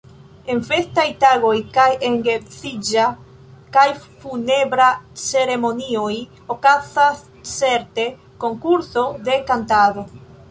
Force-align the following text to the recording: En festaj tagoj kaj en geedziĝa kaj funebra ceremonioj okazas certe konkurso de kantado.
En 0.51 0.59
festaj 0.67 1.03
tagoj 1.23 1.57
kaj 1.73 1.89
en 2.07 2.15
geedziĝa 2.27 3.03
kaj 3.75 3.83
funebra 4.23 4.87
ceremonioj 5.25 6.15
okazas 6.55 7.21
certe 7.55 8.07
konkurso 8.47 9.05
de 9.29 9.37
kantado. 9.51 10.07